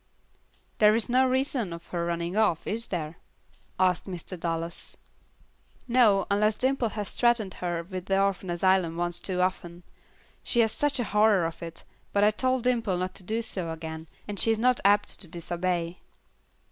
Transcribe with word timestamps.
"There 0.79 0.95
is 0.95 1.09
no 1.09 1.27
reason 1.27 1.77
for 1.77 1.97
her 1.97 2.05
running 2.07 2.35
off, 2.35 2.65
is 2.65 2.87
there?" 2.87 3.17
asked 3.79 4.05
Mr. 4.05 4.35
Dallas. 4.35 4.97
"No, 5.87 6.25
unless 6.31 6.55
Dimple 6.55 6.89
has 6.89 7.11
threatened 7.13 7.53
her 7.61 7.83
with 7.83 8.07
the 8.07 8.19
orphan 8.19 8.49
asylum 8.49 8.97
once 8.97 9.19
too 9.19 9.41
often. 9.41 9.83
She 10.41 10.61
has 10.61 10.71
such 10.71 10.99
a 10.99 11.03
horror 11.03 11.45
of 11.45 11.61
it, 11.61 11.83
but 12.13 12.23
I 12.23 12.31
told 12.31 12.63
Dimple 12.63 12.97
not 12.97 13.13
to 13.13 13.21
do 13.21 13.43
so 13.43 13.69
again, 13.71 14.07
and 14.27 14.39
she 14.39 14.49
is 14.49 14.57
not 14.57 14.79
apt 14.83 15.19
to 15.21 15.27
disobey." 15.27 15.99